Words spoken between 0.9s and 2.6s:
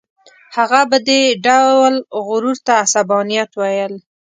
دې ډول غرور